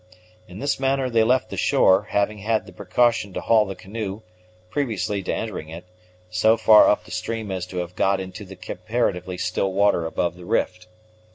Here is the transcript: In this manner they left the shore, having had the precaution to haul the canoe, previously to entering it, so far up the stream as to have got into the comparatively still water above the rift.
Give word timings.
In 0.47 0.57
this 0.57 0.79
manner 0.79 1.11
they 1.11 1.23
left 1.23 1.51
the 1.51 1.57
shore, 1.57 2.07
having 2.09 2.39
had 2.39 2.65
the 2.65 2.73
precaution 2.73 3.33
to 3.33 3.41
haul 3.41 3.65
the 3.67 3.75
canoe, 3.75 4.23
previously 4.71 5.21
to 5.21 5.31
entering 5.31 5.69
it, 5.69 5.85
so 6.27 6.57
far 6.57 6.89
up 6.89 7.03
the 7.05 7.11
stream 7.11 7.51
as 7.51 7.67
to 7.67 7.77
have 7.77 7.95
got 7.95 8.19
into 8.19 8.43
the 8.43 8.55
comparatively 8.55 9.37
still 9.37 9.71
water 9.71 10.07
above 10.07 10.37
the 10.37 10.45
rift. 10.45 10.87